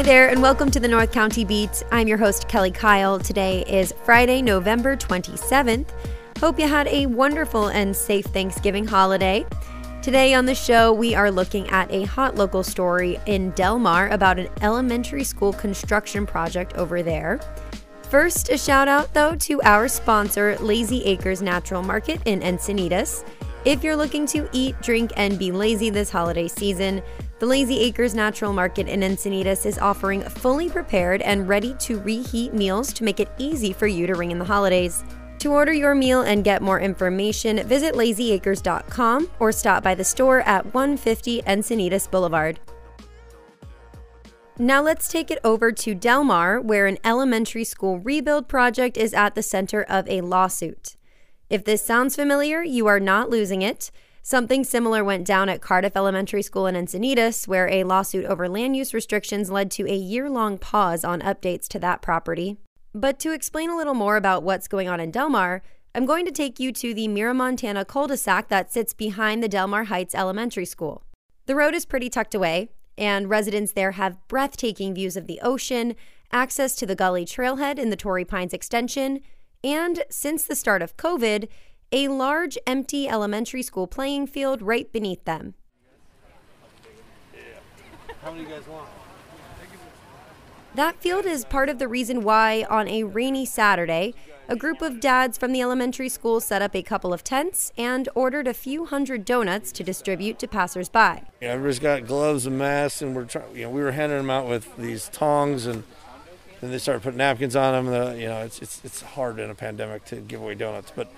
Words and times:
Hi 0.00 0.04
there, 0.04 0.30
and 0.30 0.40
welcome 0.40 0.70
to 0.70 0.80
the 0.80 0.88
North 0.88 1.12
County 1.12 1.44
Beat. 1.44 1.82
I'm 1.92 2.08
your 2.08 2.16
host, 2.16 2.48
Kelli 2.48 2.74
Kyle. 2.74 3.18
Today 3.18 3.62
is 3.66 3.92
Friday, 4.02 4.40
November 4.40 4.96
27th. 4.96 5.90
Hope 6.38 6.58
you 6.58 6.66
had 6.66 6.88
a 6.88 7.04
wonderful 7.04 7.68
and 7.68 7.94
safe 7.94 8.24
Thanksgiving 8.24 8.86
holiday. 8.86 9.44
Today 10.00 10.32
on 10.32 10.46
the 10.46 10.54
show, 10.54 10.90
we 10.90 11.14
are 11.14 11.30
looking 11.30 11.68
at 11.68 11.92
a 11.92 12.04
hot 12.04 12.36
local 12.36 12.62
story 12.62 13.20
in 13.26 13.50
Del 13.50 13.78
Mar 13.78 14.08
about 14.08 14.38
an 14.38 14.48
elementary 14.62 15.22
school 15.22 15.52
construction 15.52 16.24
project 16.24 16.72
over 16.76 17.02
there. 17.02 17.38
First, 18.04 18.48
a 18.48 18.56
shout 18.56 18.88
out 18.88 19.12
though 19.12 19.36
to 19.36 19.60
our 19.64 19.86
sponsor, 19.86 20.56
Lazy 20.60 21.04
Acres 21.04 21.42
Natural 21.42 21.82
Market 21.82 22.22
in 22.24 22.40
Encinitas. 22.40 23.22
If 23.66 23.84
you're 23.84 23.96
looking 23.96 24.24
to 24.28 24.48
eat, 24.52 24.80
drink, 24.80 25.12
and 25.16 25.38
be 25.38 25.52
lazy 25.52 25.90
this 25.90 26.08
holiday 26.08 26.48
season, 26.48 27.02
the 27.40 27.46
Lazy 27.46 27.78
Acres 27.80 28.14
Natural 28.14 28.54
Market 28.54 28.88
in 28.88 29.00
Encinitas 29.00 29.66
is 29.66 29.78
offering 29.78 30.22
fully 30.22 30.70
prepared 30.70 31.20
and 31.20 31.46
ready 31.46 31.74
to 31.80 32.00
reheat 32.00 32.54
meals 32.54 32.90
to 32.94 33.04
make 33.04 33.20
it 33.20 33.30
easy 33.36 33.74
for 33.74 33.86
you 33.86 34.06
to 34.06 34.14
ring 34.14 34.30
in 34.30 34.38
the 34.38 34.46
holidays. 34.46 35.04
To 35.40 35.52
order 35.52 35.74
your 35.74 35.94
meal 35.94 36.22
and 36.22 36.42
get 36.42 36.62
more 36.62 36.80
information, 36.80 37.66
visit 37.66 37.94
lazyacres.com 37.94 39.30
or 39.38 39.52
stop 39.52 39.82
by 39.82 39.94
the 39.94 40.04
store 40.04 40.40
at 40.40 40.64
150 40.72 41.42
Encinitas 41.42 42.10
Boulevard. 42.10 42.60
Now 44.58 44.82
let's 44.82 45.08
take 45.08 45.30
it 45.30 45.38
over 45.44 45.70
to 45.70 45.94
Del 45.94 46.24
Mar, 46.24 46.60
where 46.60 46.86
an 46.86 46.98
elementary 47.04 47.64
school 47.64 47.98
rebuild 47.98 48.48
project 48.48 48.96
is 48.96 49.12
at 49.12 49.34
the 49.34 49.42
center 49.42 49.82
of 49.82 50.08
a 50.08 50.22
lawsuit. 50.22 50.96
If 51.50 51.64
this 51.64 51.82
sounds 51.82 52.14
familiar, 52.14 52.62
you 52.62 52.86
are 52.86 53.00
not 53.00 53.28
losing 53.28 53.60
it. 53.60 53.90
Something 54.22 54.62
similar 54.62 55.02
went 55.02 55.26
down 55.26 55.48
at 55.48 55.60
Cardiff 55.60 55.96
Elementary 55.96 56.42
School 56.42 56.68
in 56.68 56.76
Encinitas, 56.76 57.48
where 57.48 57.68
a 57.68 57.82
lawsuit 57.82 58.24
over 58.26 58.48
land 58.48 58.76
use 58.76 58.94
restrictions 58.94 59.50
led 59.50 59.68
to 59.72 59.90
a 59.90 59.96
year 59.96 60.30
long 60.30 60.58
pause 60.58 61.04
on 61.04 61.20
updates 61.22 61.66
to 61.68 61.80
that 61.80 62.02
property. 62.02 62.58
But 62.94 63.18
to 63.20 63.32
explain 63.32 63.68
a 63.68 63.76
little 63.76 63.94
more 63.94 64.16
about 64.16 64.44
what's 64.44 64.68
going 64.68 64.88
on 64.88 65.00
in 65.00 65.10
Del 65.10 65.28
Mar, 65.28 65.62
I'm 65.92 66.06
going 66.06 66.24
to 66.24 66.30
take 66.30 66.60
you 66.60 66.70
to 66.70 66.94
the 66.94 67.08
Miramontana 67.08 67.84
cul 67.84 68.06
de 68.06 68.16
sac 68.16 68.48
that 68.48 68.72
sits 68.72 68.94
behind 68.94 69.42
the 69.42 69.48
Del 69.48 69.66
Mar 69.66 69.84
Heights 69.84 70.14
Elementary 70.14 70.64
School. 70.64 71.02
The 71.46 71.56
road 71.56 71.74
is 71.74 71.84
pretty 71.84 72.08
tucked 72.08 72.36
away, 72.36 72.68
and 72.96 73.28
residents 73.28 73.72
there 73.72 73.92
have 73.92 74.28
breathtaking 74.28 74.94
views 74.94 75.16
of 75.16 75.26
the 75.26 75.40
ocean, 75.42 75.96
access 76.30 76.76
to 76.76 76.86
the 76.86 76.94
Gully 76.94 77.24
Trailhead 77.24 77.76
in 77.76 77.90
the 77.90 77.96
Torrey 77.96 78.24
Pines 78.24 78.52
Extension, 78.52 79.20
and 79.62 80.04
since 80.10 80.44
the 80.44 80.56
start 80.56 80.82
of 80.82 80.96
COVID, 80.96 81.48
a 81.92 82.08
large 82.08 82.56
empty 82.66 83.08
elementary 83.08 83.62
school 83.62 83.86
playing 83.86 84.26
field 84.26 84.62
right 84.62 84.92
beneath 84.92 85.24
them. 85.24 85.54
How 88.22 88.30
many 88.30 88.44
you 88.44 88.48
guys 88.48 88.66
want? 88.66 88.88
That 90.74 90.96
field 91.00 91.26
is 91.26 91.44
part 91.44 91.68
of 91.68 91.80
the 91.80 91.88
reason 91.88 92.22
why, 92.22 92.64
on 92.70 92.86
a 92.86 93.02
rainy 93.02 93.44
Saturday, 93.44 94.14
a 94.48 94.54
group 94.54 94.82
of 94.82 95.00
dads 95.00 95.36
from 95.36 95.52
the 95.52 95.60
elementary 95.60 96.08
school 96.08 96.40
set 96.40 96.62
up 96.62 96.76
a 96.76 96.82
couple 96.82 97.12
of 97.12 97.24
tents 97.24 97.72
and 97.76 98.08
ordered 98.14 98.46
a 98.46 98.54
few 98.54 98.84
hundred 98.84 99.24
donuts 99.24 99.72
to 99.72 99.82
distribute 99.82 100.38
to 100.38 100.46
passersby. 100.46 101.22
Yeah, 101.40 101.48
everybody's 101.48 101.80
got 101.80 102.06
gloves 102.06 102.46
and 102.46 102.56
masks, 102.56 103.02
and 103.02 103.16
we're 103.16 103.24
trying. 103.24 103.56
You 103.56 103.64
know, 103.64 103.70
we 103.70 103.80
were 103.80 103.92
handing 103.92 104.18
them 104.18 104.30
out 104.30 104.48
with 104.48 104.76
these 104.76 105.08
tongs, 105.08 105.66
and 105.66 105.82
then 106.60 106.70
they 106.70 106.78
started 106.78 107.02
putting 107.02 107.18
napkins 107.18 107.56
on 107.56 107.72
them. 107.72 107.92
The, 107.92 108.20
you 108.20 108.26
know, 108.26 108.40
it's 108.40 108.60
it's 108.60 108.80
it's 108.84 109.02
hard 109.02 109.38
in 109.38 109.50
a 109.50 109.54
pandemic 109.54 110.04
to 110.06 110.16
give 110.16 110.40
away 110.40 110.54
donuts, 110.54 110.92
but 110.94 111.10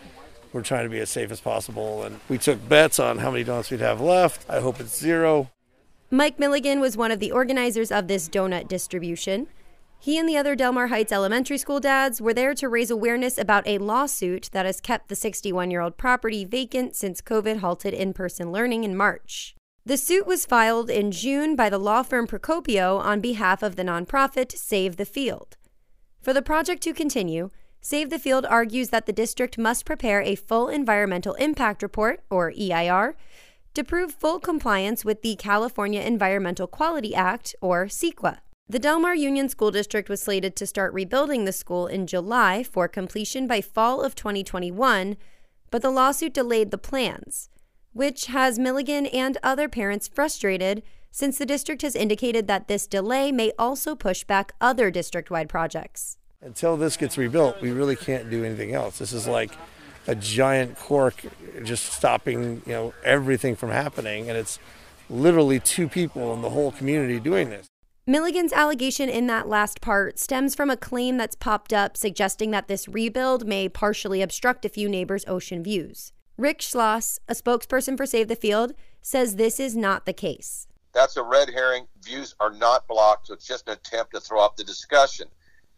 we're 0.52 0.62
trying 0.62 0.84
to 0.84 0.90
be 0.90 1.00
as 1.00 1.10
safe 1.10 1.30
as 1.30 1.40
possible. 1.40 2.02
And 2.02 2.20
we 2.28 2.38
took 2.38 2.68
bets 2.68 2.98
on 2.98 3.18
how 3.18 3.30
many 3.30 3.44
donuts 3.44 3.70
we'd 3.70 3.80
have 3.80 4.00
left. 4.00 4.48
I 4.48 4.60
hope 4.60 4.80
it's 4.80 4.98
zero. 4.98 5.50
Mike 6.10 6.38
Milligan 6.38 6.80
was 6.80 6.96
one 6.96 7.10
of 7.10 7.20
the 7.20 7.32
organizers 7.32 7.90
of 7.90 8.06
this 8.06 8.28
donut 8.28 8.68
distribution. 8.68 9.46
He 9.98 10.18
and 10.18 10.28
the 10.28 10.36
other 10.36 10.54
Del 10.54 10.72
Mar 10.72 10.88
Heights 10.88 11.12
elementary 11.12 11.56
school 11.56 11.80
dads 11.80 12.20
were 12.20 12.34
there 12.34 12.54
to 12.54 12.68
raise 12.68 12.90
awareness 12.90 13.38
about 13.38 13.66
a 13.66 13.78
lawsuit 13.78 14.50
that 14.52 14.66
has 14.66 14.80
kept 14.80 15.08
the 15.08 15.16
61 15.16 15.70
year 15.70 15.80
old 15.80 15.96
property 15.96 16.44
vacant 16.44 16.96
since 16.96 17.20
COVID 17.20 17.58
halted 17.58 17.94
in 17.94 18.12
person 18.12 18.52
learning 18.52 18.84
in 18.84 18.96
March. 18.96 19.54
The 19.84 19.96
suit 19.96 20.28
was 20.28 20.46
filed 20.46 20.90
in 20.90 21.10
June 21.10 21.56
by 21.56 21.68
the 21.68 21.78
law 21.78 22.04
firm 22.04 22.28
Procopio 22.28 23.00
on 23.00 23.20
behalf 23.20 23.64
of 23.64 23.74
the 23.74 23.82
nonprofit 23.82 24.52
Save 24.52 24.96
the 24.96 25.04
Field. 25.04 25.56
For 26.20 26.32
the 26.32 26.40
project 26.40 26.84
to 26.84 26.94
continue, 26.94 27.50
Save 27.80 28.10
the 28.10 28.20
Field 28.20 28.46
argues 28.46 28.90
that 28.90 29.06
the 29.06 29.12
district 29.12 29.58
must 29.58 29.84
prepare 29.84 30.22
a 30.22 30.36
full 30.36 30.68
environmental 30.68 31.34
impact 31.34 31.82
report, 31.82 32.22
or 32.30 32.52
EIR, 32.52 33.16
to 33.74 33.82
prove 33.82 34.14
full 34.14 34.38
compliance 34.38 35.04
with 35.04 35.22
the 35.22 35.34
California 35.34 36.00
Environmental 36.00 36.68
Quality 36.68 37.12
Act, 37.12 37.56
or 37.60 37.86
CEQA. 37.86 38.38
The 38.68 38.78
Del 38.78 39.00
Mar 39.00 39.16
Union 39.16 39.48
School 39.48 39.72
District 39.72 40.08
was 40.08 40.22
slated 40.22 40.54
to 40.56 40.66
start 40.66 40.94
rebuilding 40.94 41.44
the 41.44 41.50
school 41.50 41.88
in 41.88 42.06
July 42.06 42.62
for 42.62 42.86
completion 42.86 43.48
by 43.48 43.60
fall 43.60 44.00
of 44.00 44.14
2021, 44.14 45.16
but 45.72 45.82
the 45.82 45.90
lawsuit 45.90 46.34
delayed 46.34 46.70
the 46.70 46.78
plans, 46.78 47.48
which 47.92 48.26
has 48.26 48.58
Milligan 48.58 49.06
and 49.06 49.38
other 49.42 49.68
parents 49.68 50.08
frustrated 50.08 50.82
since 51.10 51.38
the 51.38 51.46
district 51.46 51.82
has 51.82 51.94
indicated 51.94 52.46
that 52.46 52.68
this 52.68 52.86
delay 52.86 53.30
may 53.32 53.52
also 53.58 53.94
push 53.94 54.24
back 54.24 54.52
other 54.60 54.90
district 54.90 55.30
wide 55.30 55.48
projects 55.48 56.16
until 56.42 56.76
this 56.76 56.96
gets 56.96 57.16
rebuilt, 57.16 57.60
we 57.60 57.70
really 57.70 57.96
can't 57.96 58.28
do 58.28 58.44
anything 58.44 58.74
else. 58.74 58.98
This 58.98 59.12
is 59.12 59.26
like 59.26 59.52
a 60.06 60.14
giant 60.14 60.76
cork 60.76 61.14
just 61.62 61.92
stopping, 61.92 62.62
you 62.66 62.72
know, 62.72 62.94
everything 63.04 63.54
from 63.54 63.70
happening 63.70 64.28
and 64.28 64.36
it's 64.36 64.58
literally 65.08 65.60
two 65.60 65.88
people 65.88 66.34
in 66.34 66.42
the 66.42 66.50
whole 66.50 66.72
community 66.72 67.20
doing 67.20 67.50
this. 67.50 67.68
Milligan's 68.04 68.52
allegation 68.52 69.08
in 69.08 69.28
that 69.28 69.48
last 69.48 69.80
part 69.80 70.18
stems 70.18 70.56
from 70.56 70.70
a 70.70 70.76
claim 70.76 71.16
that's 71.18 71.36
popped 71.36 71.72
up 71.72 71.96
suggesting 71.96 72.50
that 72.50 72.66
this 72.66 72.88
rebuild 72.88 73.46
may 73.46 73.68
partially 73.68 74.20
obstruct 74.22 74.64
a 74.64 74.68
few 74.68 74.88
neighbors' 74.88 75.24
ocean 75.28 75.62
views. 75.62 76.12
Rick 76.36 76.60
Schloss, 76.60 77.18
a 77.28 77.34
spokesperson 77.34 77.96
for 77.96 78.06
Save 78.06 78.28
the 78.28 78.36
Field, 78.36 78.72
says 79.00 79.36
this 79.36 79.60
is 79.60 79.76
not 79.76 80.06
the 80.06 80.12
case. 80.12 80.66
That's 80.92 81.16
a 81.16 81.22
red 81.22 81.50
herring. 81.50 81.86
Views 82.02 82.34
are 82.40 82.52
not 82.52 82.86
blocked, 82.88 83.28
so 83.28 83.34
it's 83.34 83.46
just 83.46 83.66
an 83.68 83.74
attempt 83.74 84.14
to 84.14 84.20
throw 84.20 84.40
off 84.40 84.56
the 84.56 84.64
discussion. 84.64 85.28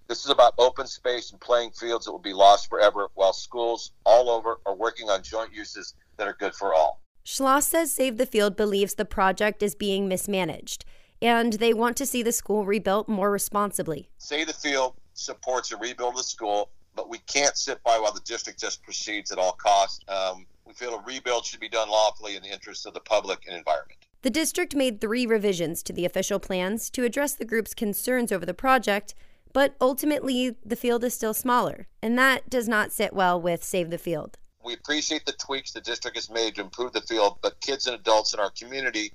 This 0.06 0.24
is 0.24 0.30
about 0.30 0.54
open 0.58 0.86
space 0.86 1.30
and 1.32 1.40
playing 1.40 1.70
fields 1.70 2.04
that 2.04 2.12
will 2.12 2.18
be 2.18 2.32
lost 2.32 2.68
forever 2.68 3.08
while 3.14 3.32
schools 3.32 3.92
all 4.04 4.28
over 4.28 4.60
are 4.66 4.74
working 4.74 5.08
on 5.08 5.22
joint 5.22 5.52
uses 5.52 5.94
that 6.18 6.28
are 6.28 6.36
good 6.38 6.54
for 6.54 6.74
all. 6.74 7.00
Schloss 7.24 7.66
says 7.66 7.90
Save 7.90 8.18
the 8.18 8.26
Field 8.26 8.54
believes 8.54 8.94
the 8.94 9.04
project 9.04 9.62
is 9.62 9.74
being 9.74 10.08
mismanaged 10.08 10.84
and 11.22 11.54
they 11.54 11.72
want 11.72 11.96
to 11.96 12.04
see 12.04 12.22
the 12.22 12.32
school 12.32 12.66
rebuilt 12.66 13.08
more 13.08 13.30
responsibly. 13.30 14.10
Save 14.18 14.48
the 14.48 14.52
Field 14.52 14.94
supports 15.14 15.72
a 15.72 15.76
rebuild 15.78 16.12
of 16.12 16.18
the 16.18 16.22
school, 16.22 16.70
but 16.94 17.08
we 17.08 17.18
can't 17.18 17.56
sit 17.56 17.82
by 17.82 17.98
while 17.98 18.12
the 18.12 18.20
district 18.20 18.60
just 18.60 18.82
proceeds 18.82 19.30
at 19.30 19.38
all 19.38 19.52
costs. 19.52 20.04
Um, 20.08 20.46
we 20.66 20.72
feel 20.72 20.94
a 20.94 21.02
rebuild 21.02 21.44
should 21.44 21.60
be 21.60 21.68
done 21.68 21.88
lawfully 21.88 22.36
in 22.36 22.42
the 22.42 22.50
interest 22.50 22.86
of 22.86 22.94
the 22.94 23.00
public 23.00 23.40
and 23.46 23.56
environment. 23.56 23.98
The 24.22 24.30
district 24.30 24.74
made 24.74 25.00
three 25.00 25.26
revisions 25.26 25.82
to 25.82 25.92
the 25.92 26.06
official 26.06 26.38
plans 26.38 26.88
to 26.90 27.04
address 27.04 27.34
the 27.34 27.44
group's 27.44 27.74
concerns 27.74 28.32
over 28.32 28.46
the 28.46 28.54
project 28.54 29.14
but 29.54 29.76
ultimately, 29.80 30.56
the 30.66 30.76
field 30.76 31.04
is 31.04 31.14
still 31.14 31.32
smaller, 31.32 31.86
and 32.02 32.18
that 32.18 32.50
does 32.50 32.68
not 32.68 32.90
sit 32.90 33.14
well 33.14 33.40
with 33.40 33.62
Save 33.62 33.88
the 33.88 33.98
Field. 33.98 34.36
We 34.64 34.74
appreciate 34.74 35.24
the 35.24 35.32
tweaks 35.32 35.70
the 35.70 35.80
district 35.80 36.16
has 36.16 36.28
made 36.28 36.56
to 36.56 36.62
improve 36.62 36.92
the 36.92 37.02
field, 37.02 37.38
but 37.40 37.60
kids 37.60 37.86
and 37.86 37.94
adults 37.94 38.34
in 38.34 38.40
our 38.40 38.50
community 38.50 39.12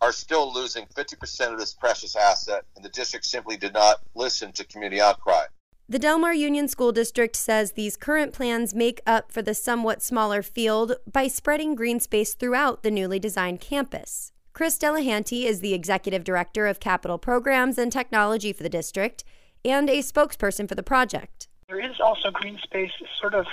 are 0.00 0.10
still 0.10 0.52
losing 0.52 0.86
50% 0.86 1.52
of 1.52 1.58
this 1.58 1.74
precious 1.74 2.16
asset, 2.16 2.64
and 2.76 2.84
the 2.84 2.88
district 2.88 3.26
simply 3.26 3.58
did 3.58 3.74
not 3.74 4.00
listen 4.14 4.52
to 4.52 4.64
community 4.64 5.02
outcry. 5.02 5.44
The 5.92 5.98
Del 5.98 6.18
Mar 6.18 6.32
Union 6.32 6.68
School 6.68 6.90
District 6.90 7.36
says 7.36 7.72
these 7.72 7.98
current 7.98 8.32
plans 8.32 8.74
make 8.74 9.02
up 9.06 9.30
for 9.30 9.42
the 9.42 9.52
somewhat 9.52 10.02
smaller 10.02 10.40
field 10.40 10.94
by 11.06 11.28
spreading 11.28 11.74
green 11.74 12.00
space 12.00 12.32
throughout 12.32 12.82
the 12.82 12.90
newly 12.90 13.18
designed 13.18 13.60
campus. 13.60 14.32
Chris 14.54 14.78
Delahanty 14.78 15.44
is 15.44 15.60
the 15.60 15.74
executive 15.74 16.24
director 16.24 16.66
of 16.66 16.80
capital 16.80 17.18
programs 17.18 17.76
and 17.76 17.92
technology 17.92 18.54
for 18.54 18.62
the 18.62 18.70
district 18.70 19.22
and 19.66 19.90
a 19.90 19.98
spokesperson 19.98 20.66
for 20.66 20.74
the 20.74 20.82
project. 20.82 21.48
There 21.68 21.78
is 21.78 22.00
also 22.00 22.30
green 22.30 22.58
space 22.62 22.92
sort 23.20 23.34
of 23.34 23.44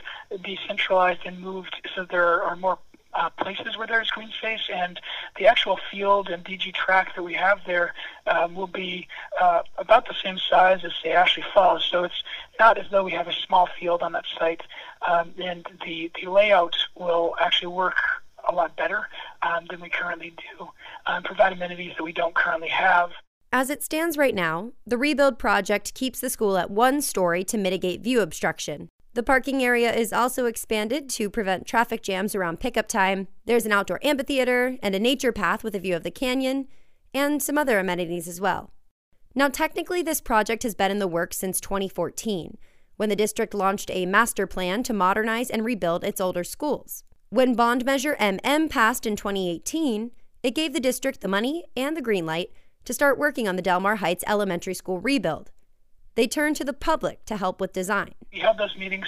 decentralized 0.42 1.25
and 1.25 1.42
moved 1.42 1.75
so 1.94 2.06
there 2.09 2.42
are 2.42 2.56
more 2.56 2.80
uh, 3.13 3.29
places 3.31 3.77
where 3.77 3.88
there's 3.88 4.09
green 4.11 4.31
space, 4.31 4.69
and 4.73 5.00
the 5.38 5.47
actual 5.47 5.79
field 5.91 6.29
and 6.29 6.44
DG 6.44 6.73
track 6.73 7.15
that 7.15 7.23
we 7.23 7.33
have 7.33 7.59
there 7.65 7.94
um, 8.27 8.56
will 8.56 8.67
be 8.67 9.07
uh, 9.41 9.61
about 9.77 10.07
the 10.07 10.13
same 10.23 10.38
size 10.38 10.81
as 10.83 10.91
say 11.01 11.11
Ashley 11.11 11.44
Falls. 11.53 11.85
So 11.89 12.03
it's 12.03 12.23
not 12.59 12.77
as 12.77 12.85
though 12.91 13.03
we 13.03 13.11
have 13.11 13.27
a 13.27 13.33
small 13.33 13.67
field 13.79 14.01
on 14.01 14.11
that 14.13 14.25
site, 14.38 14.61
um, 15.07 15.33
and 15.41 15.65
the 15.85 16.11
the 16.21 16.29
layout 16.29 16.75
will 16.95 17.35
actually 17.39 17.73
work 17.73 17.95
a 18.47 18.53
lot 18.53 18.75
better 18.75 19.07
um, 19.41 19.65
than 19.69 19.79
we 19.79 19.89
currently 19.89 20.33
do, 20.57 20.69
um, 21.06 21.23
provide 21.23 21.53
amenities 21.53 21.94
that 21.97 22.03
we 22.03 22.13
don't 22.13 22.35
currently 22.35 22.69
have. 22.69 23.11
As 23.51 23.69
it 23.69 23.83
stands 23.83 24.17
right 24.17 24.35
now, 24.35 24.73
the 24.85 24.97
rebuild 24.97 25.39
project 25.39 25.95
keeps 25.95 26.19
the 26.19 26.29
school 26.29 26.57
at 26.57 26.69
one 26.69 27.01
story 27.01 27.44
to 27.45 27.57
mitigate 27.57 28.01
view 28.01 28.21
obstruction. 28.21 28.89
The 29.13 29.23
parking 29.23 29.63
area 29.63 29.91
is 29.91 30.13
also 30.13 30.45
expanded 30.45 31.09
to 31.11 31.29
prevent 31.29 31.65
traffic 31.65 32.03
jams 32.03 32.35
around 32.35 32.59
pickup 32.59 32.88
time. 32.88 33.27
There's 33.45 33.65
an 33.65 33.71
outdoor 33.71 34.00
amphitheater 34.03 34.77
and 34.83 34.94
a 34.94 35.00
nature 35.00 35.31
path 35.31 35.63
with 35.63 35.73
a 35.73 35.79
view 35.79 35.95
of 35.95 36.03
the 36.03 36.11
canyon, 36.11 36.67
and 37.13 37.41
some 37.41 37.57
other 37.57 37.79
amenities 37.79 38.27
as 38.27 38.39
well. 38.39 38.71
Now, 39.33 39.47
technically, 39.47 40.03
this 40.03 40.21
project 40.21 40.63
has 40.63 40.75
been 40.75 40.91
in 40.91 41.00
the 41.00 41.07
works 41.07 41.38
since 41.38 41.59
2014, 41.59 42.57
when 42.97 43.09
the 43.09 43.15
district 43.15 43.53
launched 43.53 43.89
a 43.91 44.06
master 44.06 44.45
plan 44.45 44.83
to 44.83 44.94
modernize 44.94 45.50
and 45.50 45.65
rebuild 45.65 46.03
its 46.03 46.21
older 46.21 46.44
schools. 46.44 47.03
When 47.29 47.56
bond 47.56 47.85
measure 47.85 48.15
MM 48.19 48.69
passed 48.69 49.06
in 49.06 49.15
2018, 49.15 50.11
it 50.44 50.56
gave 50.56 50.73
the 50.73 50.79
district 50.79 51.21
the 51.21 51.27
money 51.27 51.65
and 51.75 51.97
the 51.97 52.01
green 52.01 52.25
light 52.25 52.51
to 52.85 52.94
start 52.94 53.17
working 53.17 53.47
on 53.47 53.56
the 53.56 53.61
Del 53.61 53.79
Mar 53.79 53.97
Heights 53.97 54.23
Elementary 54.27 54.73
School 54.73 55.00
rebuild. 55.00 55.51
They 56.19 56.27
turned 56.27 56.57
to 56.57 56.66
the 56.66 56.74
public 56.74 57.24
to 57.27 57.38
help 57.38 57.62
with 57.62 57.71
design. 57.71 58.12
We 58.33 58.39
held 58.39 58.57
those 58.57 58.75
meetings 58.75 59.07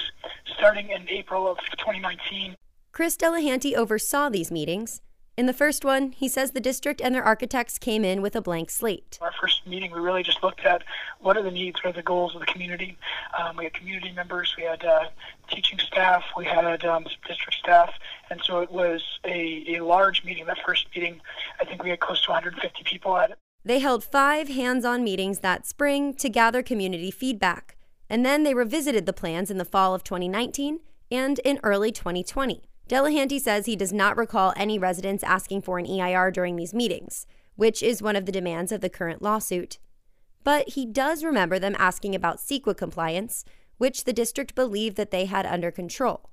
starting 0.56 0.92
in 0.92 1.10
April 1.10 1.46
of 1.46 1.58
2019. 1.72 2.56
Chris 2.94 3.18
Delahanty 3.18 3.74
oversaw 3.74 4.30
these 4.30 4.50
meetings. 4.50 5.02
In 5.36 5.46
the 5.46 5.52
first 5.52 5.84
one, 5.84 6.14
he 6.14 6.30
says 6.30 6.52
the 6.52 6.62
district 6.62 7.02
and 7.02 7.14
their 7.14 7.26
architects 7.26 7.78
came 7.78 8.06
in 8.06 8.22
with 8.22 8.34
a 8.38 8.42
blank 8.42 8.70
slate. 8.70 9.20
Our 9.20 9.34
first 9.42 9.68
meeting, 9.68 9.92
we 9.92 10.00
really 10.00 10.24
just 10.24 10.42
looked 10.42 10.62
at 10.62 10.84
what 11.20 11.36
are 11.36 11.44
the 11.44 11.52
needs, 11.52 11.84
what 11.84 11.90
are 11.90 11.98
the 11.98 12.02
goals 12.02 12.34
of 12.34 12.40
the 12.40 12.46
community. 12.46 12.98
Um, 13.38 13.58
we 13.58 13.66
had 13.66 13.74
community 13.74 14.14
members, 14.14 14.56
we 14.58 14.64
had 14.64 14.86
uh, 14.86 15.10
teaching 15.50 15.80
staff, 15.80 16.24
we 16.38 16.46
had 16.46 16.86
um, 16.86 17.04
district 17.28 17.56
staff, 17.56 17.90
and 18.30 18.40
so 18.42 18.62
it 18.62 18.72
was 18.72 19.04
a, 19.26 19.76
a 19.76 19.84
large 19.84 20.24
meeting. 20.24 20.46
That 20.46 20.60
first 20.66 20.88
meeting, 20.96 21.20
I 21.60 21.66
think 21.66 21.84
we 21.84 21.90
had 21.90 22.00
close 22.00 22.24
to 22.24 22.32
150 22.32 22.86
people 22.86 23.18
at 23.18 23.32
it. 23.32 23.38
They 23.64 23.80
held 23.80 24.04
five 24.04 24.48
hands 24.50 24.84
on 24.86 25.04
meetings 25.04 25.40
that 25.40 25.68
spring 25.68 26.16
to 26.16 26.30
gather 26.30 26.64
community 26.64 27.12
feedback, 27.12 27.78
and 28.10 28.26
then 28.26 28.44
they 28.44 28.56
revisited 28.56 29.06
the 29.06 29.14
plans 29.14 29.52
in 29.52 29.58
the 29.58 29.66
fall 29.66 29.94
of 29.94 30.04
2019 30.04 30.80
and 31.12 31.40
in 31.40 31.60
early 31.62 31.92
2020. 31.92 32.64
Delahanty 32.90 33.40
says 33.40 33.68
he 33.68 33.76
does 33.76 33.94
not 33.94 34.18
recall 34.18 34.52
any 34.58 34.80
residents 34.80 35.24
asking 35.24 35.62
for 35.62 35.78
an 35.78 35.86
EIR 35.86 36.32
during 36.32 36.56
these 36.56 36.74
meetings, 36.74 37.28
which 37.56 37.84
is 37.84 38.02
one 38.02 38.16
of 38.16 38.26
the 38.26 38.32
demands 38.32 38.72
of 38.72 38.82
the 38.82 38.90
current 38.90 39.22
lawsuit. 39.22 39.78
But 40.44 40.70
he 40.70 40.86
does 40.86 41.24
remember 41.24 41.60
them 41.60 41.76
asking 41.78 42.16
about 42.16 42.40
CEQA 42.40 42.76
compliance, 42.76 43.46
which 43.78 44.06
the 44.06 44.14
district 44.14 44.56
believed 44.56 44.98
that 44.98 45.12
they 45.12 45.26
had 45.26 45.46
under 45.46 45.70
control. 45.70 46.32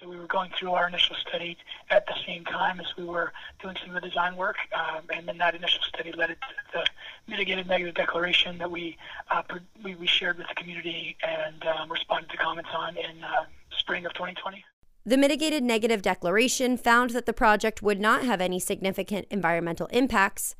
So 0.00 0.08
we 0.08 0.16
were 0.16 0.26
going 0.26 0.50
through 0.58 0.72
our 0.72 0.86
initial 0.86 1.16
study 1.16 1.56
at 1.90 2.06
the 2.06 2.14
same 2.26 2.44
time 2.44 2.78
as 2.78 2.86
we 2.96 3.04
were 3.04 3.32
doing 3.60 3.76
some 3.80 3.94
of 3.94 4.00
the 4.00 4.08
design 4.08 4.36
work, 4.36 4.56
um, 4.72 5.02
and 5.12 5.26
then 5.26 5.38
that 5.38 5.54
initial 5.54 5.82
study 5.82 6.12
led 6.12 6.28
to 6.28 6.36
the 6.72 6.86
mitigated 7.26 7.66
negative 7.66 7.94
declaration 7.94 8.58
that 8.58 8.70
we 8.70 8.96
uh, 9.30 9.42
we, 9.82 9.94
we, 9.96 10.06
shared 10.06 10.38
with 10.38 10.46
the 10.48 10.54
community 10.54 11.16
and 11.22 11.64
um, 11.66 11.90
responded 11.90 12.30
to 12.30 12.36
comments 12.36 12.70
on 12.74 12.96
in 12.96 13.24
uh, 13.24 13.44
spring 13.76 14.06
of 14.06 14.12
2020. 14.14 14.64
The 15.04 15.16
mitigated 15.16 15.64
negative 15.64 16.02
declaration 16.02 16.76
found 16.76 17.10
that 17.10 17.26
the 17.26 17.32
project 17.32 17.82
would 17.82 18.00
not 18.00 18.24
have 18.24 18.40
any 18.40 18.60
significant 18.60 19.26
environmental 19.30 19.86
impacts. 19.86 20.54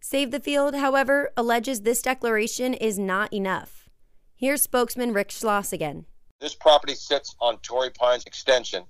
Save 0.00 0.32
the 0.32 0.40
Field, 0.40 0.74
however, 0.74 1.30
alleges 1.36 1.82
this 1.82 2.02
declaration 2.02 2.74
is 2.74 2.98
not 2.98 3.32
enough. 3.32 3.88
Here's 4.34 4.60
spokesman 4.60 5.12
Rick 5.12 5.30
Schloss 5.30 5.72
again. 5.72 6.06
This 6.42 6.56
property 6.56 6.96
sits 6.96 7.36
on 7.40 7.58
Torrey 7.58 7.90
Pines 7.90 8.24
Extension 8.26 8.82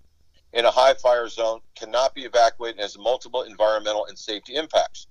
in 0.54 0.64
a 0.64 0.70
high 0.70 0.94
fire 0.94 1.28
zone, 1.28 1.60
cannot 1.76 2.14
be 2.14 2.22
evacuated, 2.22 2.76
and 2.76 2.82
has 2.82 2.96
multiple 2.96 3.42
environmental 3.42 4.06
and 4.06 4.18
safety 4.18 4.54
impacts. 4.54 5.06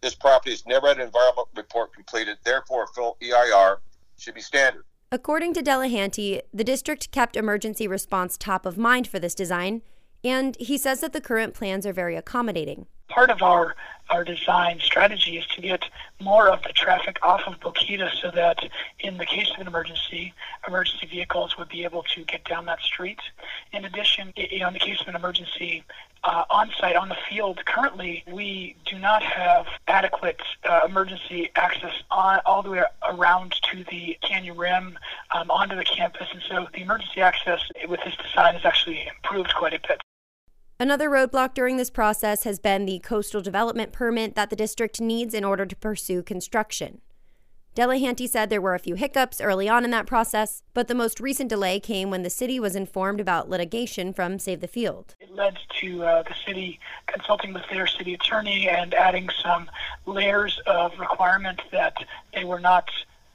This 0.00 0.14
property 0.14 0.52
has 0.52 0.64
never 0.66 0.86
had 0.86 0.98
an 0.98 1.06
environmental 1.06 1.48
report 1.56 1.92
completed, 1.92 2.38
therefore, 2.44 2.84
a 2.84 2.86
full 2.94 3.16
EIR 3.20 3.80
should 4.18 4.34
be 4.34 4.40
standard. 4.40 4.84
According 5.10 5.52
to 5.54 5.62
Delahanty, 5.62 6.42
the 6.54 6.62
district 6.62 7.10
kept 7.10 7.34
emergency 7.34 7.88
response 7.88 8.38
top 8.38 8.66
of 8.66 8.78
mind 8.78 9.08
for 9.08 9.18
this 9.18 9.34
design, 9.34 9.82
and 10.22 10.56
he 10.60 10.78
says 10.78 11.00
that 11.00 11.12
the 11.12 11.20
current 11.20 11.54
plans 11.54 11.84
are 11.86 11.92
very 11.92 12.14
accommodating. 12.14 12.86
Part 13.10 13.30
of 13.30 13.42
our, 13.42 13.74
our 14.08 14.24
design 14.24 14.78
strategy 14.80 15.36
is 15.36 15.46
to 15.48 15.60
get 15.60 15.84
more 16.20 16.48
of 16.48 16.62
the 16.62 16.72
traffic 16.72 17.18
off 17.22 17.42
of 17.46 17.58
Boquita 17.60 18.10
so 18.22 18.30
that 18.30 18.58
in 19.00 19.18
the 19.18 19.26
case 19.26 19.50
of 19.50 19.60
an 19.60 19.66
emergency, 19.66 20.32
emergency 20.66 21.06
vehicles 21.06 21.58
would 21.58 21.68
be 21.68 21.84
able 21.84 22.04
to 22.14 22.24
get 22.24 22.44
down 22.44 22.66
that 22.66 22.80
street. 22.80 23.18
In 23.72 23.84
addition, 23.84 24.32
in 24.36 24.72
the 24.72 24.78
case 24.78 25.00
of 25.00 25.08
an 25.08 25.16
emergency, 25.16 25.84
uh, 26.22 26.44
on 26.50 26.70
site 26.78 26.96
on 26.96 27.08
the 27.08 27.16
field 27.28 27.64
currently 27.64 28.22
we 28.30 28.76
do 28.84 28.98
not 28.98 29.22
have 29.22 29.66
adequate 29.88 30.40
uh, 30.68 30.80
emergency 30.84 31.50
access 31.56 31.94
on, 32.10 32.40
all 32.44 32.62
the 32.62 32.70
way 32.70 32.82
around 33.08 33.54
to 33.70 33.84
the 33.90 34.18
canyon 34.20 34.56
rim 34.56 34.98
um, 35.34 35.50
onto 35.50 35.74
the 35.74 35.84
campus 35.84 36.28
and 36.32 36.42
so 36.46 36.66
the 36.74 36.82
emergency 36.82 37.22
access 37.22 37.60
with 37.88 38.00
this 38.04 38.14
design 38.16 38.54
has 38.54 38.64
actually 38.64 39.08
improved 39.08 39.54
quite 39.54 39.72
a 39.72 39.80
bit 39.88 40.00
Another 40.80 41.10
roadblock 41.10 41.52
during 41.52 41.76
this 41.76 41.90
process 41.90 42.44
has 42.44 42.58
been 42.58 42.86
the 42.86 43.00
coastal 43.00 43.42
development 43.42 43.92
permit 43.92 44.34
that 44.34 44.48
the 44.48 44.56
district 44.56 44.98
needs 44.98 45.34
in 45.34 45.44
order 45.44 45.66
to 45.66 45.76
pursue 45.76 46.22
construction. 46.22 47.02
Delahanty 47.76 48.26
said 48.26 48.48
there 48.48 48.62
were 48.62 48.74
a 48.74 48.78
few 48.78 48.94
hiccups 48.94 49.42
early 49.42 49.68
on 49.68 49.84
in 49.84 49.90
that 49.90 50.06
process, 50.06 50.62
but 50.72 50.88
the 50.88 50.94
most 50.94 51.20
recent 51.20 51.50
delay 51.50 51.80
came 51.80 52.08
when 52.08 52.22
the 52.22 52.30
city 52.30 52.58
was 52.58 52.74
informed 52.74 53.20
about 53.20 53.50
litigation 53.50 54.14
from 54.14 54.38
Save 54.38 54.62
the 54.62 54.66
Field. 54.66 55.16
It 55.20 55.34
led 55.34 55.58
to 55.80 56.02
uh, 56.02 56.22
the 56.22 56.34
city 56.46 56.80
consulting 57.06 57.52
with 57.52 57.64
their 57.70 57.86
city 57.86 58.14
attorney 58.14 58.66
and 58.66 58.94
adding 58.94 59.28
some 59.42 59.70
layers 60.06 60.58
of 60.66 60.98
requirement 60.98 61.60
that 61.72 61.94
they 62.34 62.44
were 62.44 62.58
not 62.58 62.88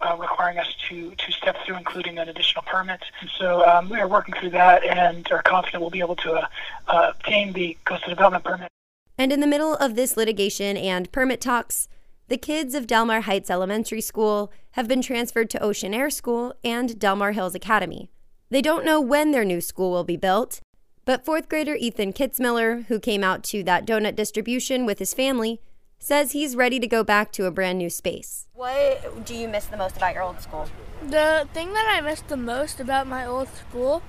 uh, 0.05 0.15
requiring 0.17 0.57
us 0.57 0.75
to, 0.87 1.11
to 1.11 1.31
step 1.31 1.57
through, 1.65 1.77
including 1.77 2.17
an 2.17 2.29
additional 2.29 2.63
permit. 2.63 3.01
And 3.21 3.29
so 3.39 3.65
um, 3.65 3.89
we 3.89 3.99
are 3.99 4.07
working 4.07 4.35
through 4.35 4.51
that 4.51 4.83
and 4.83 5.29
are 5.31 5.41
confident 5.41 5.81
we'll 5.81 5.89
be 5.89 5.99
able 5.99 6.15
to 6.17 6.33
uh, 6.33 6.47
uh, 6.87 7.11
obtain 7.15 7.53
the 7.53 7.77
coastal 7.85 8.09
development 8.09 8.43
permit. 8.43 8.69
And 9.17 9.31
in 9.31 9.39
the 9.39 9.47
middle 9.47 9.75
of 9.75 9.95
this 9.95 10.17
litigation 10.17 10.77
and 10.77 11.11
permit 11.11 11.41
talks, 11.41 11.87
the 12.27 12.37
kids 12.37 12.75
of 12.75 12.87
Del 12.87 13.05
Mar 13.05 13.21
Heights 13.21 13.49
Elementary 13.49 14.01
School 14.01 14.51
have 14.71 14.87
been 14.87 15.01
transferred 15.01 15.49
to 15.51 15.63
Ocean 15.63 15.93
Air 15.93 16.09
School 16.09 16.53
and 16.63 16.99
Del 16.99 17.15
Mar 17.15 17.31
Hills 17.31 17.55
Academy. 17.55 18.09
They 18.49 18.61
don't 18.61 18.85
know 18.85 18.99
when 18.99 19.31
their 19.31 19.45
new 19.45 19.61
school 19.61 19.91
will 19.91 20.03
be 20.03 20.17
built, 20.17 20.59
but 21.05 21.23
fourth 21.23 21.47
grader 21.47 21.75
Ethan 21.75 22.13
Kitzmiller, 22.13 22.85
who 22.85 22.99
came 22.99 23.23
out 23.23 23.43
to 23.45 23.63
that 23.63 23.85
donut 23.85 24.15
distribution 24.15 24.85
with 24.85 24.99
his 24.99 25.13
family, 25.13 25.61
says 25.99 26.31
he's 26.31 26.55
ready 26.55 26.79
to 26.79 26.87
go 26.87 27.03
back 27.03 27.31
to 27.33 27.45
a 27.45 27.51
brand 27.51 27.77
new 27.77 27.89
space. 27.89 28.47
What 28.53 29.25
do 29.25 29.35
you 29.35 29.47
miss 29.47 29.65
the 29.65 29.77
most 29.77 29.97
about 29.97 30.13
your 30.13 30.23
old 30.23 30.39
school? 30.41 30.67
The 31.01 31.47
thing 31.53 31.73
that 31.73 31.87
I 31.95 32.01
miss 32.01 32.21
the 32.21 32.37
most 32.37 32.79
about 32.79 33.07
my 33.07 33.25
old 33.25 33.49
school 33.49 34.01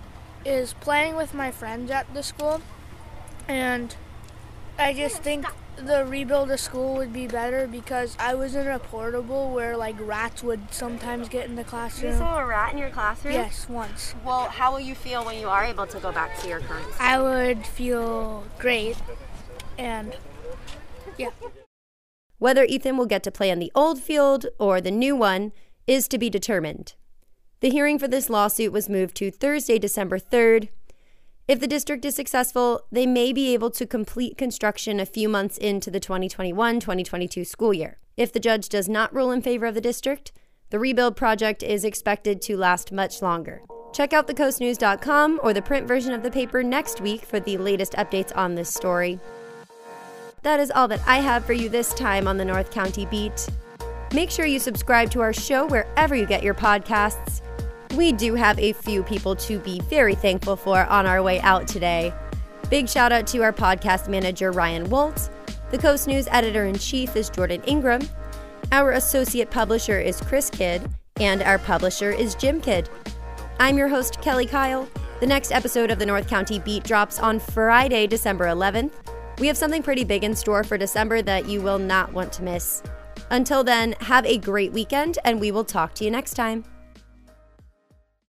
is 0.44 0.75
playing 0.75 1.17
with 1.17 1.35
my 1.35 1.50
friends 1.50 1.90
at 1.90 2.12
the 2.14 2.23
school. 2.23 2.61
And 3.49 3.95
I 4.78 4.93
just 4.93 5.23
think 5.23 5.47
the 5.76 6.05
rebuild 6.05 6.50
of 6.50 6.61
school 6.61 6.95
would 6.95 7.12
be 7.12 7.26
better 7.26 7.66
because 7.66 8.16
I 8.19 8.35
was 8.35 8.55
in 8.55 8.66
a 8.66 8.78
portable 8.78 9.50
where 9.50 9.76
like 9.76 9.97
rats 9.99 10.43
would 10.43 10.73
sometimes 10.73 11.28
get 11.28 11.47
in 11.49 11.57
the 11.57 11.64
classroom. 11.64 12.12
You 12.12 12.19
saw 12.19 12.38
a 12.38 12.47
rat 12.47 12.73
in 12.73 12.78
your 12.78 12.90
classroom? 12.90 13.35
Yes, 13.35 13.69
once. 13.69 14.14
Well, 14.25 14.47
how 14.49 14.73
will 14.73 14.81
you 14.81 14.95
feel 14.95 15.25
when 15.25 15.38
you 15.38 15.49
are 15.49 15.64
able 15.64 15.87
to 15.87 15.99
go 15.99 16.12
back 16.12 16.38
to 16.40 16.49
your 16.49 16.61
current 16.61 16.85
school? 16.95 17.07
I 17.07 17.21
would 17.21 17.66
feel 17.66 18.45
great 18.59 18.97
and 19.78 20.16
yeah. 21.19 21.31
Whether 22.38 22.64
Ethan 22.64 22.97
will 22.97 23.07
get 23.07 23.23
to 23.25 23.31
play 23.31 23.50
on 23.50 23.59
the 23.59 23.73
old 23.75 24.00
field 24.00 24.47
or 24.59 24.81
the 24.81 24.90
new 24.90 25.16
one 25.16 25.52
is 25.87 26.07
to 26.09 26.19
be 26.19 26.28
determined. 26.28 26.95
The 27.61 27.71
hearing 27.71 27.99
for 27.99 28.09
this 28.09 28.28
lawsuit 28.28 28.73
was 28.73 28.88
moved 28.88 29.16
to 29.16 29.31
Thursday, 29.31 29.78
December 29.78 30.19
3rd. 30.19 30.69
If 31.49 31.61
the 31.61 31.66
district 31.66 32.05
is 32.05 32.14
successful, 32.14 32.83
they 32.93 33.07
may 33.07 33.33
be 33.33 33.55
able 33.55 33.71
to 33.71 33.87
complete 33.87 34.37
construction 34.37 35.00
a 35.00 35.07
few 35.07 35.28
months 35.28 35.57
into 35.57 35.90
the 35.90 36.00
2021 36.00 36.81
2022 36.81 37.45
school 37.45 37.73
year. 37.73 37.99
If 38.16 38.33
the 38.33 38.40
judge 38.40 38.69
does 38.69 38.88
not 38.88 39.14
rule 39.14 39.31
in 39.31 39.43
favor 39.43 39.66
of 39.66 39.75
the 39.75 39.81
district, 39.81 40.33
the 40.71 40.78
rebuild 40.78 41.16
project 41.16 41.62
is 41.62 41.85
expected 41.85 42.43
to 42.43 42.57
last 42.57 42.93
much 42.93 43.23
longer. 43.23 43.62
Check 43.93 44.12
out 44.12 44.26
thecoastnews.com 44.26 45.40
or 45.43 45.55
the 45.55 45.62
print 45.62 45.87
version 45.87 46.12
of 46.12 46.23
the 46.23 46.31
paper 46.31 46.62
next 46.62 47.00
week 47.00 47.25
for 47.25 47.40
the 47.40 47.57
latest 47.57 47.93
updates 47.93 48.37
on 48.37 48.55
this 48.55 48.75
story. 48.75 49.21
That 50.47 50.61
is 50.61 50.71
all 50.71 50.88
that 50.88 51.00
I 51.07 51.19
have 51.19 51.45
for 51.45 51.53
you 51.53 51.69
this 51.69 51.93
time 51.93 52.26
on 52.26 52.37
the 52.37 52.45
North 52.45 52.71
County 52.71 53.05
Beat. 53.07 53.49
Make 54.15 54.31
sure 54.31 54.47
you 54.47 54.59
subscribe 54.59 55.11
to 55.11 55.21
our 55.21 55.33
show 55.33 55.67
wherever 55.67 56.15
you 56.15 56.25
get 56.25 56.43
your 56.43 56.55
podcasts 56.55 57.43
we 57.97 58.12
do 58.12 58.35
have 58.35 58.59
a 58.59 58.73
few 58.75 59.03
people 59.03 59.35
to 59.35 59.59
be 59.59 59.81
very 59.88 60.15
thankful 60.15 60.55
for 60.55 60.85
on 60.85 61.07
our 61.07 61.23
way 61.23 61.41
out 61.41 61.67
today. 61.67 62.12
Big 62.69 62.88
shout 62.88 63.11
out 63.11 63.26
to 63.29 63.43
our 63.43 63.53
podcast 63.53 64.09
manager, 64.09 64.53
Ryan 64.53 64.88
Wolt. 64.91 65.31
The 65.71 65.79
Coast 65.79 66.07
News 66.07 66.29
editor 66.31 66.67
in 66.67 66.76
chief 66.76 67.17
is 67.17 67.31
Jordan 67.31 67.62
Ingram. 67.67 68.03
Our 68.73 68.93
associate 68.93 69.50
publisher 69.50 69.99
is 69.99 70.21
Chris 70.21 70.50
Kidd, 70.50 70.88
and 71.21 71.43
our 71.43 71.59
publisher 71.59 72.11
is 72.11 72.35
Jim 72.35 72.61
Kidd. 72.61 72.88
I'm 73.59 73.79
your 73.79 73.88
host, 73.88 74.21
Kelli 74.21 74.49
Kyle. 74.49 74.88
The 75.21 75.26
next 75.26 75.50
episode 75.50 75.91
of 75.91 75.99
the 75.99 76.07
North 76.07 76.29
County 76.29 76.59
Beat 76.59 76.85
drops 76.85 77.19
on 77.19 77.41
Friday, 77.41 78.07
December 78.07 78.47
11th. 78.47 78.93
We 79.38 79.47
have 79.49 79.57
something 79.57 79.83
pretty 79.83 80.05
big 80.05 80.25
in 80.25 80.35
store 80.35 80.64
for 80.64 80.78
December 80.78 81.21
that 81.23 81.47
you 81.47 81.61
will 81.61 81.78
not 81.78 82.12
want 82.12 82.33
to 82.35 82.43
miss. 82.43 82.83
Until 83.31 83.62
then, 83.62 83.93
have 84.00 84.25
a 84.25 84.38
great 84.38 84.73
weekend, 84.73 85.19
and 85.25 85.40
we 85.40 85.50
will 85.50 85.64
talk 85.64 85.95
to 85.95 86.05
you 86.05 86.11
next 86.11 86.35
time. 86.35 86.64